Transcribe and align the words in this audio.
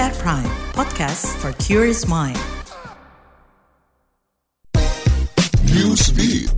at 0.00 0.16
Prime, 0.24 0.48
podcast 0.72 1.28
for 1.36 1.52
curious 1.60 2.08
mind. 2.08 2.38
Newsbeat. 5.68 6.48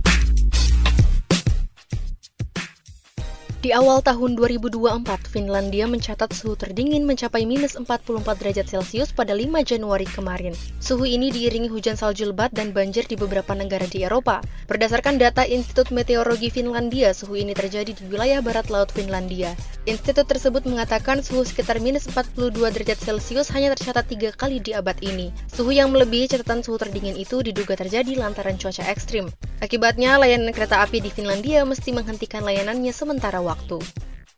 Di 3.65 3.73
awal 3.73 4.05
tahun 4.05 4.37
2024, 4.37 4.77
Finlandia 5.25 5.89
mencatat 5.89 6.37
suhu 6.37 6.53
terdingin 6.53 7.01
mencapai 7.01 7.49
minus 7.49 7.73
44 7.73 8.21
derajat 8.37 8.69
Celcius 8.69 9.09
pada 9.09 9.33
5 9.33 9.65
Januari 9.65 10.05
kemarin. 10.05 10.53
Suhu 10.77 11.09
ini 11.09 11.33
diiringi 11.33 11.65
hujan 11.65 11.97
salju 11.97 12.29
lebat 12.29 12.53
dan 12.53 12.77
banjir 12.77 13.09
di 13.09 13.17
beberapa 13.17 13.57
negara 13.57 13.89
di 13.89 14.05
Eropa. 14.05 14.45
Berdasarkan 14.69 15.17
data 15.17 15.41
Institut 15.49 15.89
Meteorologi 15.89 16.53
Finlandia, 16.53 17.09
suhu 17.09 17.41
ini 17.41 17.57
terjadi 17.57 17.89
di 17.89 18.05
wilayah 18.05 18.45
barat 18.45 18.69
laut 18.69 18.93
Finlandia. 18.93 19.57
Institut 19.85 20.25
tersebut 20.25 20.65
mengatakan 20.65 21.21
suhu 21.21 21.45
sekitar 21.45 21.77
minus 21.77 22.09
42 22.09 22.57
derajat 22.57 22.97
Celcius 22.97 23.53
hanya 23.53 23.69
tercatat 23.77 24.09
tiga 24.09 24.33
kali 24.33 24.57
di 24.57 24.73
abad 24.73 24.97
ini. 25.05 25.29
Suhu 25.45 25.69
yang 25.69 25.93
melebihi 25.93 26.25
catatan 26.25 26.65
suhu 26.65 26.81
terdingin 26.81 27.13
itu 27.13 27.45
diduga 27.45 27.77
terjadi 27.77 28.17
lantaran 28.17 28.57
cuaca 28.57 28.81
ekstrim. 28.89 29.29
Akibatnya, 29.61 30.17
layanan 30.17 30.49
kereta 30.57 30.81
api 30.81 31.05
di 31.05 31.13
Finlandia 31.13 31.61
mesti 31.69 31.93
menghentikan 31.93 32.41
layanannya 32.41 32.89
sementara 32.89 33.37
waktu. 33.45 33.77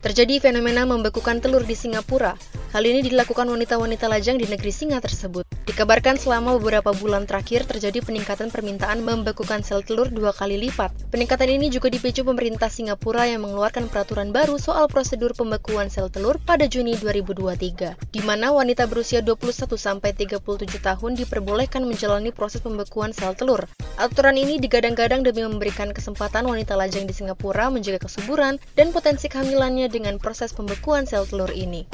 Terjadi 0.04 0.44
fenomena 0.44 0.84
membekukan 0.84 1.40
telur 1.40 1.64
di 1.64 1.80
Singapura. 1.80 2.36
Hal 2.77 2.86
ini 2.86 3.02
dilakukan 3.02 3.49
wanita-wanita 3.49 4.05
lajang 4.05 4.38
di 4.38 4.45
negeri 4.45 4.70
singa 4.70 5.02
tersebut. 5.02 5.49
Dikabarkan 5.66 6.22
selama 6.22 6.62
beberapa 6.62 6.94
bulan 6.94 7.26
terakhir 7.26 7.66
terjadi 7.66 8.05
peningkatan 8.05 8.54
permintaan 8.54 9.02
membekukan 9.02 9.66
sel 9.66 9.81
telur 9.81 10.13
dua 10.13 10.30
kali 10.30 10.62
lipat. 10.62 10.94
Peningkatan 11.09 11.58
ini 11.58 11.73
juga 11.73 11.90
dipicu 11.90 12.21
pemerintah 12.21 12.70
Singapura 12.70 13.26
yang 13.26 13.49
mengeluarkan 13.49 13.90
peraturan 13.90 14.30
baru 14.30 14.62
soal 14.62 14.85
prosedur 14.85 15.34
pembekuan 15.34 15.90
sel 15.90 16.13
telur 16.13 16.38
pada 16.38 16.70
Juni 16.70 16.94
2023, 17.02 17.98
di 18.13 18.21
mana 18.21 18.54
wanita 18.54 18.85
berusia 18.85 19.26
21 19.26 19.74
sampai 19.74 20.13
37 20.13 20.37
tahun 20.77 21.18
diperbolehkan 21.18 21.82
menjalani 21.82 22.30
proses 22.30 22.62
pembekuan 22.62 23.09
sel 23.09 23.34
telur. 23.34 23.65
Aturan 23.98 24.37
ini 24.37 24.62
digadang-gadang 24.62 25.26
demi 25.26 25.41
memberikan 25.41 25.90
kesempatan 25.90 26.46
wanita 26.46 26.77
lajang 26.77 27.09
di 27.09 27.13
Singapura 27.18 27.74
menjaga 27.74 28.05
kesuburan 28.05 28.62
dan 28.77 28.93
potensi 28.93 29.26
kehamilannya 29.34 29.90
dengan 29.90 30.21
proses 30.21 30.54
pembekuan 30.54 31.09
sel 31.09 31.26
telur 31.26 31.49
ini. 31.49 31.90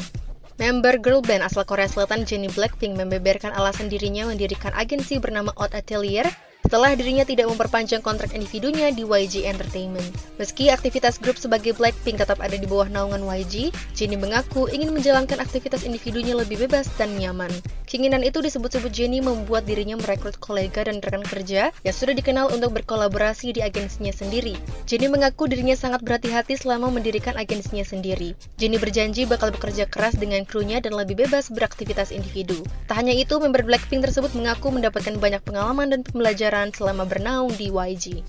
Member 0.62 1.02
girl 1.02 1.26
band 1.26 1.42
asal 1.42 1.66
Korea 1.66 1.90
Selatan 1.90 2.30
Jennie 2.30 2.54
Blackpink 2.54 2.94
membeberkan 2.94 3.50
alasan 3.58 3.90
dirinya 3.90 4.30
mendirikan 4.30 4.70
agensi 4.78 5.18
bernama 5.18 5.50
Odd 5.58 5.74
Atelier 5.74 6.30
setelah 6.64 6.96
dirinya 6.96 7.28
tidak 7.28 7.52
memperpanjang 7.52 8.00
kontrak 8.00 8.32
individunya 8.32 8.88
di 8.96 9.04
YG 9.04 9.44
Entertainment. 9.44 10.08
Meski 10.40 10.72
aktivitas 10.72 11.20
grup 11.20 11.36
sebagai 11.36 11.76
Blackpink 11.76 12.24
tetap 12.24 12.40
ada 12.40 12.56
di 12.56 12.64
bawah 12.64 12.88
naungan 12.88 13.20
YG, 13.20 13.76
Jennie 13.92 14.16
mengaku 14.16 14.72
ingin 14.72 14.96
menjalankan 14.96 15.44
aktivitas 15.44 15.84
individunya 15.84 16.32
lebih 16.32 16.64
bebas 16.64 16.88
dan 16.96 17.20
nyaman. 17.20 17.52
Keinginan 17.84 18.24
itu 18.24 18.40
disebut-sebut 18.40 18.90
Jennie 18.96 19.20
membuat 19.20 19.68
dirinya 19.68 20.00
merekrut 20.00 20.40
kolega 20.40 20.88
dan 20.88 21.04
rekan 21.04 21.28
kerja 21.28 21.76
yang 21.84 21.96
sudah 21.96 22.16
dikenal 22.16 22.50
untuk 22.56 22.80
berkolaborasi 22.80 23.54
di 23.54 23.62
agensinya 23.62 24.16
sendiri. 24.16 24.56
Jennie 24.88 25.12
mengaku 25.12 25.52
dirinya 25.52 25.76
sangat 25.76 26.02
berhati-hati 26.02 26.56
selama 26.58 26.90
mendirikan 26.90 27.36
agensinya 27.36 27.84
sendiri. 27.84 28.40
Jennie 28.56 28.80
berjanji 28.80 29.28
bakal 29.28 29.52
bekerja 29.52 29.84
keras 29.86 30.16
dengan 30.16 30.48
krunya 30.48 30.80
dan 30.80 30.96
lebih 30.96 31.28
bebas 31.28 31.52
beraktivitas 31.52 32.16
individu. 32.16 32.64
Tak 32.88 33.04
hanya 33.04 33.14
itu, 33.14 33.36
member 33.38 33.68
Blackpink 33.68 34.08
tersebut 34.08 34.32
mengaku 34.34 34.72
mendapatkan 34.72 35.20
banyak 35.20 35.44
pengalaman 35.44 35.92
dan 35.92 36.02
pembelajaran 36.02 36.53
selama 36.70 37.10
bernaung 37.10 37.50
di 37.58 37.74
YG. 37.74 38.22